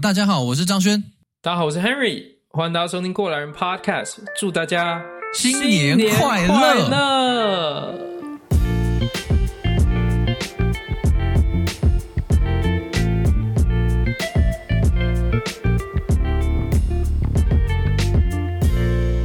[0.00, 1.02] 大家好，我是张轩。
[1.40, 2.22] 大家好，我是 Henry。
[2.50, 4.16] 欢迎大家收听过来人 Podcast。
[4.38, 7.94] 祝大家新年快乐！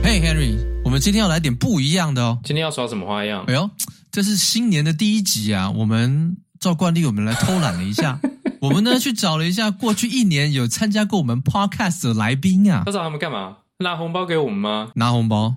[0.02, 2.40] 嘿、hey，Henry，我们今天要来点不一样的哦。
[2.46, 3.44] 今天要耍什么花样？
[3.48, 3.70] 哎呦，
[4.10, 5.70] 这是新年的第一集啊！
[5.72, 8.18] 我们照惯例，我们来偷懒了一下。
[8.62, 13.58] 我们呢去找了一下过去一年有参加过我们 podcast 的来宾啊，要找他们干嘛？
[13.80, 14.92] 拿红包给我们吗？
[14.94, 15.56] 拿红包？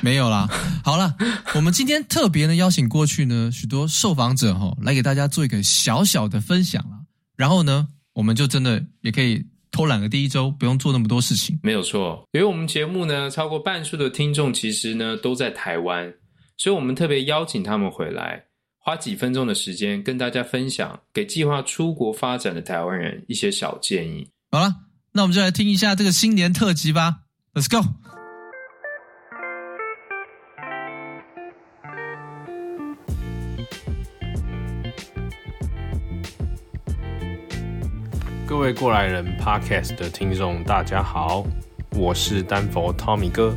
[0.00, 0.48] 没有啦。
[0.82, 1.14] 好了，
[1.54, 7.00] 我们今天特别呢邀请过去呢许多受访者哈，来给大家做一个小小的分享啦。
[7.36, 11.60] 然后呢，我们就真的也可以偷懒个第一周，不用做那么多事情。
[11.62, 16.10] 没有错，因为我们节目呢超过半数的听众其实呢都在台湾，
[16.56, 18.44] 所以我们特别邀请他们回来。
[18.90, 24.28] 花几分钟的时间跟大家分享，给计划出国发展的台湾人一些小建议。
[24.50, 24.74] 好了，
[25.12, 27.18] 那我们就来听一下这个新年特辑吧。
[27.54, 27.86] Let's go！
[38.44, 41.46] 各位过来人 Podcast 的听众，大家好，
[41.92, 43.54] 我是丹佛 Tommy 哥。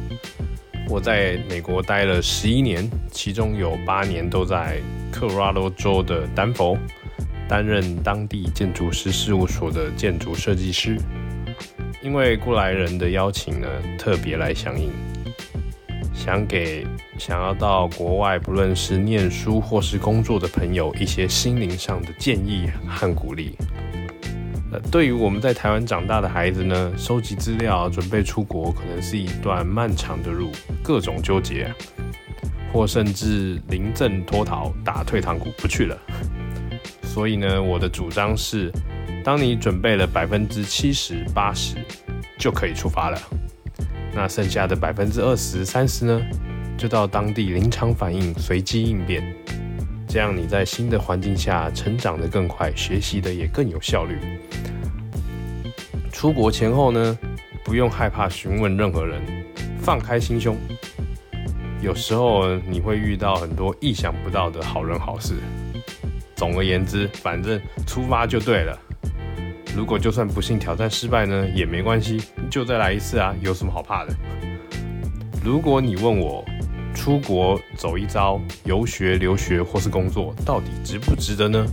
[0.87, 4.79] 我在美国待了十一年，其中有八年都在
[5.13, 6.75] 科罗拉多州的丹佛
[7.47, 10.97] 担任当地建筑师事务所的建筑设计师。
[12.01, 14.91] 因为过来人的邀请呢，特别来响应，
[16.13, 16.85] 想给
[17.17, 23.55] 想要到国外不论是念书或是工作的朋友一些心灵上的建议和鼓励。
[24.71, 30.49] 呃对于我们在台湾长大的孩子呢，收集资料准备出国，可能是一段漫长的路，
[30.83, 31.71] 各种纠结，
[32.73, 35.95] 或甚至临阵脱逃，打退堂鼓不去了。
[37.03, 38.71] 所以呢，我的主张是，
[39.23, 41.75] 当你准备了百分之七十、八十，
[42.39, 43.21] 就可以出发了。
[44.15, 46.21] 那剩下的百分之二十、三十呢，
[46.75, 49.23] 就到当地临场反应，随机应变。
[50.07, 54.17] 这样你在新的环境下成长得更快，学习的也更有效率。
[56.11, 57.17] 出国前后呢，
[57.63, 59.21] 不用害怕询问任何人，
[59.79, 60.57] 放开心胸。
[61.83, 65.33] 有时候你会遇到很多意想不到的好人好事。
[66.33, 68.79] 总而言之，反正出发就对了。
[69.75, 74.15] 如果就算不幸挑战失败呢，也没关系，就再来一次啊，有什么好怕的？
[75.43, 76.45] 如果你问我，
[76.95, 81.65] 出国走一遭，游学、留学或是工作，到底值不值得呢？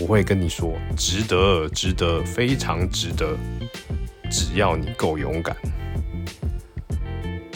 [0.00, 3.36] 我会跟你说，值得，值得，非常值得。
[4.30, 5.56] 只要你够勇敢。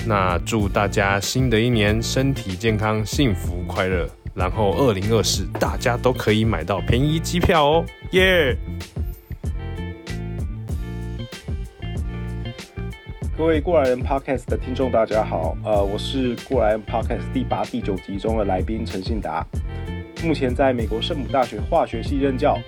[0.07, 4.09] 那祝大家新的一年身体健康、幸福快乐。
[4.35, 8.57] 然后二零二四，大家都可以买到便宜机票哦，耶、
[13.39, 19.47] 各位过来人 Podcast 的听众，大家好，呃，我是过来人 Podcast 第八、第九集中的来宾陈信达，
[20.25, 22.59] 目前在美国圣母大学化学系任教，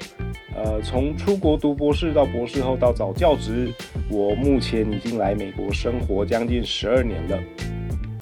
[0.54, 3.72] 呃，从出国读博士到博士后到找教职，
[4.08, 7.38] 我目前已经来美国生活将近十二年了，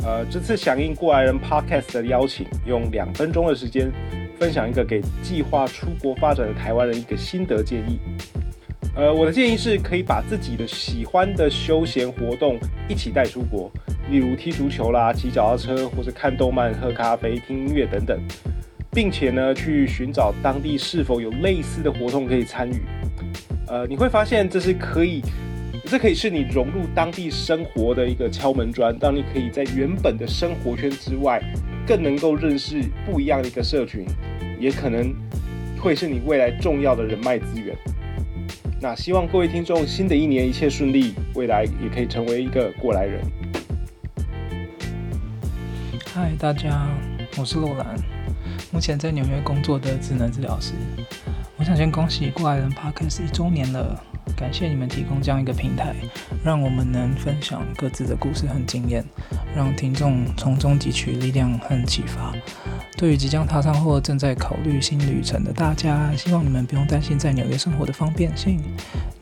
[0.05, 3.93] 呃，这次响应过来人 Podcast 的邀请，用两分钟的时间
[4.39, 7.99] 分享一个给计划出国发展的台湾人一个心得建议。
[8.97, 12.59] 呃，我的建议是可以把自己的喜欢的休闲活动
[12.89, 13.71] 一起带出国，
[14.09, 18.19] 例如踢足球啦、骑脚踏车，或者看动漫、喝咖啡、听音乐等等，
[18.93, 22.83] 并且呢，去寻找当地是否有类似的活动可以参与。
[23.67, 25.23] 呃，你会发现这是可以，
[25.87, 31.43] 这可以是你融入当地生活的一个敲门砖，让你可以在原本的生活圈之外，
[31.87, 34.07] 更能够认识不一样的一个社群，
[34.59, 35.15] 也可能
[35.79, 37.77] 会是你未来重要的人脉资源。
[38.81, 43.21] 那希望各位听众新的一年一切顺利，未来也可以成为一个过来人。
[46.15, 46.89] 嗨，大家，
[47.37, 47.95] 我是洛兰，
[48.73, 50.73] 目前在纽约工作的智能治疗师。
[51.57, 54.03] 我想先恭喜过来人 Podcast 一周年了，
[54.37, 55.95] 感谢你们提供这样一个平台，
[56.45, 59.05] 让我们能分享各自的故事和经验，
[59.55, 62.35] 让听众从中汲取力量和启发。
[62.97, 68.61] 对于即将踏上或正在考虑新旅程的大家，希望你们不用担心在纽约生活的方便性。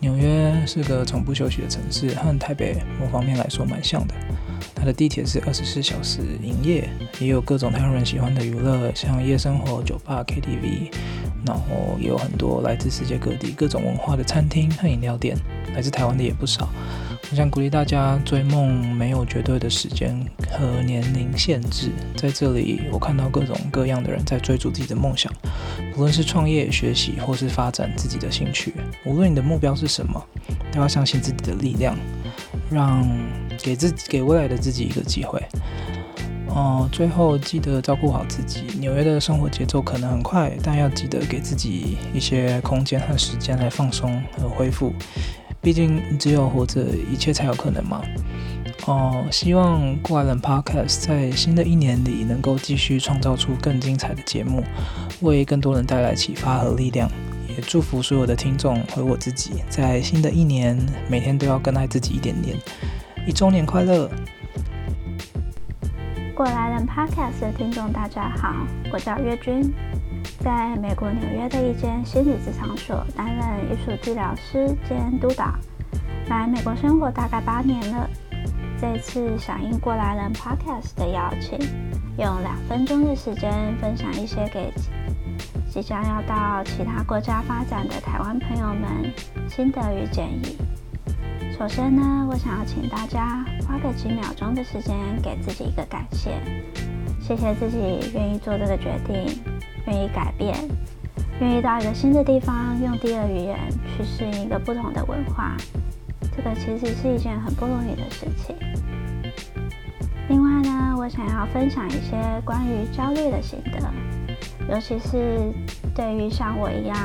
[0.00, 4.14] 纽约是个从不休息的城市，和台北某方面来说蛮像的。
[4.75, 6.88] 它的地铁是二十四小时营业，
[7.20, 10.92] 也有各种台湾人喜欢的娱乐，像夜生活、酒吧、KTV，
[11.46, 15.36] 然后也有很多来自世界各地各种文化的餐厅和饮料店，
[15.74, 16.68] 来自台湾的也不少。
[17.30, 20.14] 我想鼓励大家追梦没有绝对的时间
[20.50, 25.32] 和年龄限制，在这里我看到各种各样的人在追逐自己的梦想，
[25.94, 28.74] 不论是创业、学习或是发展自己的兴趣。
[29.06, 30.22] 无论你的目标是什么，
[30.70, 31.96] 都要相信自己的力量，
[32.70, 33.08] 让
[33.62, 35.42] 给自己给未来的自己一个机会。
[36.54, 38.64] 哦，最后记得照顾好自己。
[38.78, 44.93] 纽约的生活节奏可能很快，但要记得给自己一些空间和时间来放松和恢复。
[45.62, 48.02] 毕竟只有活着，一切才有可能嘛。
[48.87, 54.62] 哦，希望过来人 Podcast 在新的一年里能够继续创造出更精彩的节目，
[55.20, 57.08] 为更多人带来启发和力量。
[57.49, 60.76] 也祝福所有的听众和我自己，在新的一年
[61.08, 62.56] 每天都要更爱自己一点点。
[63.26, 64.10] 一周年快乐！
[66.34, 68.55] 过来人 Podcast 的听众，大家好，
[68.90, 69.70] 我叫月君，
[70.40, 75.52] 在美国纽约的一间心理咨商所担任艺术治疗师兼督导，
[76.29, 78.08] 来美国生活大概八年了。
[78.81, 81.58] 这次响应过来人 Podcast 的邀请，
[82.17, 84.73] 用两分钟的时间分享一些给
[85.69, 89.12] 即将要到其他国家发展的台湾朋友们
[89.50, 90.56] 心得与建议。
[91.58, 96.31] 首先呢，我想要请大家花个几秒钟的时间，给自己一个感谢，
[97.20, 99.43] 谢谢自己愿意做这个决定，
[99.87, 100.56] 愿意改变，
[101.41, 103.59] 愿意到一个新的地方，用第二语言
[103.97, 105.56] 去适应一个不同的文化，
[106.37, 108.56] 这个其实是一件很不容易的事情。
[110.29, 113.79] 另外呢，我想要分享一些关于焦虑的心得，
[114.69, 115.53] 尤其是
[115.94, 116.97] 对于像我一样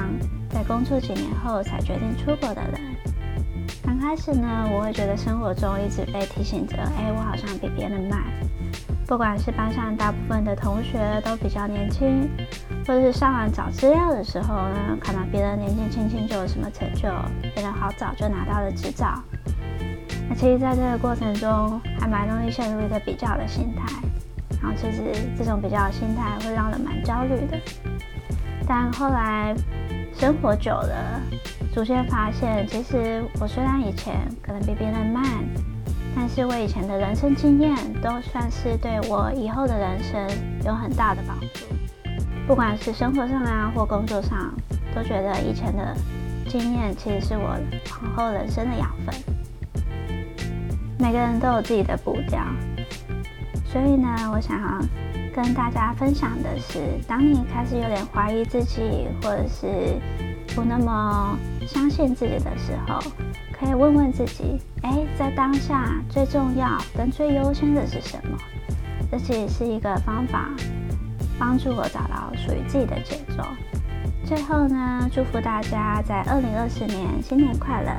[0.49, 2.96] 在工作几年后才决定出国的人。
[3.99, 8.21] 刚开始呢，我会觉得生活中一直被提醒着，哎，我好像比别人慢。
[9.07, 12.29] 不管是班上大部分的同学都比较年轻，
[12.85, 17.09] 或者是上网找资料的时候呢，看到别人年纪轻轻就有什么成就，
[17.55, 19.19] 别人好早就拿到了执照。
[20.29, 23.91] 那其实，在这个过程中，还蛮容易陷入一个比较的心态。
[24.61, 25.01] 然后，其实
[25.35, 27.57] 这种比较的心态会让人蛮焦虑的。
[28.67, 29.55] 但后来
[30.13, 31.19] 生活久了，
[31.77, 35.23] 逐渐发现，其实我虽然以前可能比别人慢，
[36.15, 40.27] 但是我以前的人生经验都算是对我以后的人生
[40.65, 41.67] 有很大的帮助。
[42.47, 44.51] 不管是生活上啊，或工作上，
[44.95, 45.95] 都觉得以前的
[46.49, 47.43] 经验其实是我
[48.01, 49.13] 往后人生的养分。
[50.97, 52.43] 每个人都有自己的步调，
[53.65, 54.79] 所以呢，我想要
[55.31, 60.01] 跟大家分享的是，当你开始有点怀疑自己，或者是
[60.55, 62.97] 不那么相信自己的时候，
[63.51, 68.37] 可以问问自己：哎，在当下最重要跟最优先的是什么？
[69.11, 70.49] 这其实是一个方法，
[71.37, 73.43] 帮助我找到属于自己的节奏。
[74.23, 77.91] 最后呢，祝福大家在二零二四年新年快乐！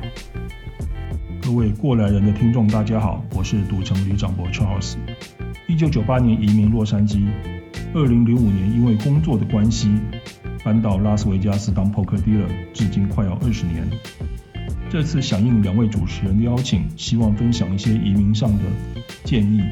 [1.43, 4.97] 各位过来人的听众，大家好，我是赌城李长博 Charles。
[5.67, 7.27] 一九九八年移民洛杉矶，
[7.95, 9.91] 二零零五年因为工作的关系。
[10.65, 13.89] 搬到拉斯维加斯当 poker dealer，至今快要二十年。
[14.91, 18.65] 这次响应两位主持人的邀请，希望分享一些移民上的
[19.25, 19.63] 建议。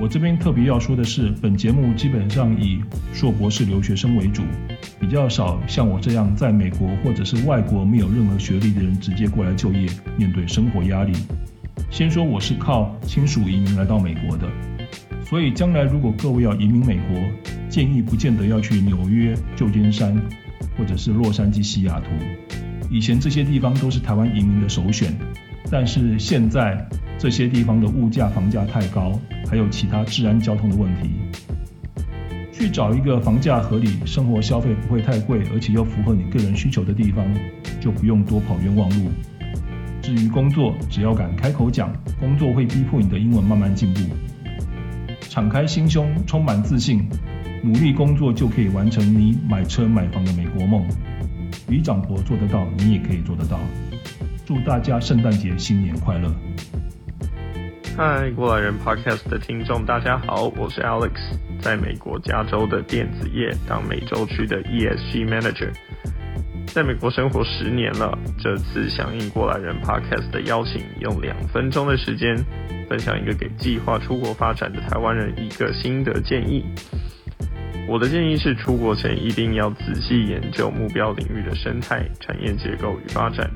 [0.00, 2.80] 我这边特别要说的是，本节目基本上以
[3.12, 4.42] 硕博士留学生为主，
[4.98, 11.12] 比较少像我这样在美国或者是外国没有任何学历的人直接过来就业，面对生活压力。
[11.90, 14.48] 先说我是靠亲属移民来到美国的。
[15.30, 17.16] 所以，将来如果各位要移民美国，
[17.68, 20.20] 建议不见得要去纽约、旧金山，
[20.76, 22.06] 或者是洛杉矶、西雅图。
[22.90, 25.16] 以前这些地方都是台湾移民的首选，
[25.70, 26.84] 但是现在
[27.16, 29.12] 这些地方的物价、房价太高，
[29.48, 31.10] 还有其他治安、交通的问题。
[32.52, 37.24] 去找一个房价合理、生活消费不会太贵，而且又符合你个人需求的地方，
[37.80, 39.08] 就不用多跑冤枉路。
[40.02, 44.00] 至于工作，只要敢开口讲，工作会逼迫你的英文慢慢进步。
[45.30, 47.08] 敞开心胸，充满自信，
[47.62, 50.84] 努力工作就可以完成你买车买房的美国梦。
[51.68, 53.60] 李长博做得到，你也可以做得到。
[54.44, 56.34] 祝大家圣诞节新年快乐！
[57.96, 61.12] 嗨，过来人 Podcast 的听众，大家好，我是 Alex，
[61.60, 65.70] 在美国加州的电子业当美洲区的 ESG Manager。
[66.66, 72.34] 在美国生活十年了，这次响应过来人 Podcast 的邀请，用两分钟的时间
[72.90, 76.64] 分享一个给计划出国发展的台湾人一个新的建议。
[77.88, 83.48] 我的建议是，出国前一定要仔细研究目标领域的生态、产业结构与发展，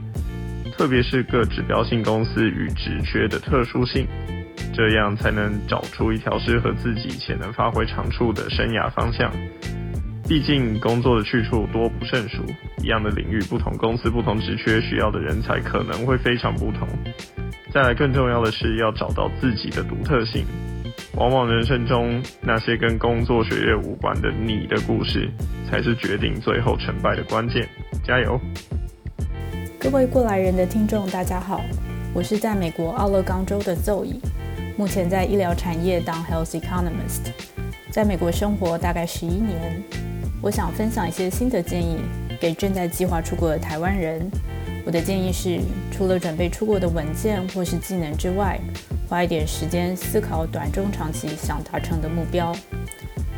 [0.76, 4.06] 特别是各指标性公司与职缺的特殊性，
[4.72, 9.32] 这样才能找出一条适合自己且能发挥长处的生涯方向。
[10.28, 12.44] 毕竟工作的去处多不胜数，
[12.82, 16.88] 一样的领域，不同公司、不同职缺需要的人才可能会非常不同。
[17.74, 20.46] 再来，更重要的是要找到自己的独特性。
[21.16, 25.28] 往往人生中那些跟工作、学业无关的你的故事，
[25.68, 27.68] 才是决定最后成败的关键。
[28.04, 28.40] 加油！
[29.80, 31.64] 各位过来人的听众，大家好，
[32.14, 34.20] 我是在美国奥勒冈州的 Zoe，
[34.76, 37.32] 目前在医疗产业当 Health Economist，
[37.90, 39.82] 在美国生活大概十一年。
[40.40, 41.98] 我想分享一些心得建议
[42.40, 44.30] 给正在计划出国的台湾人。
[44.86, 45.58] 我的建议是，
[45.90, 48.60] 除了准备出国的文件或是技能之外，
[49.08, 52.54] 花一点时间思考短中长期想达成的目标。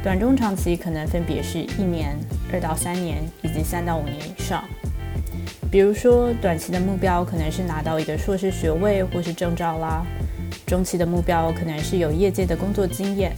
[0.03, 2.19] 短中长期可能分别是一年、
[2.53, 4.65] 二到三年以及三到五年以上。
[5.71, 10.05] 比如说，短期的目标可能是拿到一个硕士学位或是证照啦；
[10.67, 13.31] 中期的目标可能是有业界的工作经验；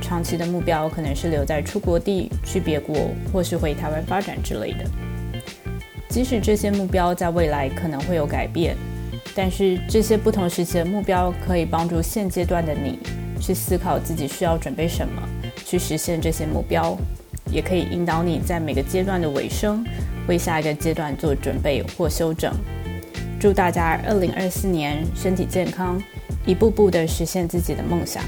[0.00, 4.84] 长期的目标可能是留在出国地、去别国或是回台湾发展之类的。
[6.08, 8.74] 即使这些目标在未来可能会有改变，
[9.34, 12.98] 但是这些不同时期的目标可以帮助现阶段的你
[13.38, 15.22] 去思考自己需要准备什么，
[15.66, 16.96] 去实现这些目标，
[17.52, 19.84] 也可以引导你在每个阶段的尾声
[20.26, 22.52] 为下一个阶段做准备或修正。
[23.38, 26.02] 祝大家二零二四年身体健康，
[26.46, 28.24] 一步步的实现自己的梦想。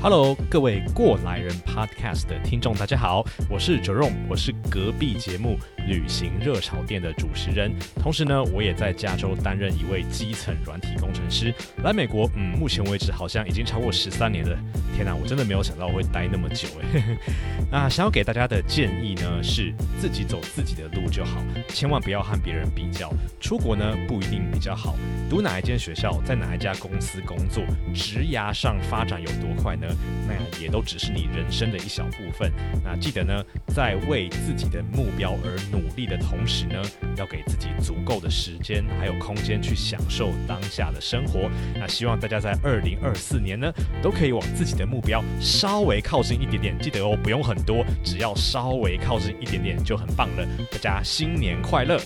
[0.00, 11.54] Hello，各位过来人 Podcast 的听众，大家好，我是 Jerome，我是隔壁节目旅行热潮店的主持人，同时呢，我也在加州担任一位基层软体工程师。
[11.82, 14.58] 来美国，嗯，目前为止好像已经超过十三年了。
[14.94, 17.18] 天哪，我真的没有想到我会待那么久哎。
[17.70, 23.12] 那想要给大家的建议呢，是自己走自己的路就好，千万不要和别人比较。
[23.40, 24.96] 出国呢不一定比较好，
[25.28, 27.62] 读哪一间学校，在哪一家公司工作，
[27.94, 29.86] 职涯上发展有多快呢？
[30.26, 32.50] 那也都只是你人生的一小部分。
[32.82, 36.82] 那记得呢，在为自己的目标而努力的同时呢，
[37.16, 41.50] 要给自己足够的时间还有空间去享受当下的生活。
[41.74, 43.70] 那希望大家在二零二四年呢，
[44.02, 46.78] 都可以往自己的目标稍微靠近一点点。
[46.80, 50.46] 记得哦，不用很多，只要稍微靠近一点点就很棒了。
[50.70, 52.00] 大家新年快乐！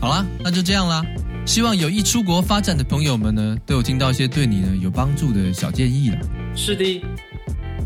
[0.00, 1.02] 好啦，那就这样啦。
[1.46, 6.18] 希望有意出国发展的朋友们呢，都有听到一些对你呢有帮助的小建议了。
[6.54, 7.04] 是的，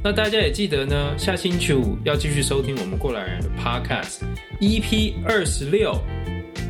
[0.07, 4.21] 那大家也记得呢，下星期五要继续收听我们过来人的 Podcast
[4.61, 6.01] EP 二十六。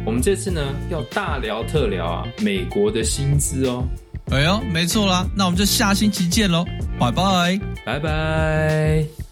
[0.06, 3.86] 我们这次呢要大聊特聊啊，美国的薪资哦。
[4.30, 6.64] 哎呦，没错啦，那我们就下星期见喽，
[6.98, 9.25] 拜拜，拜拜。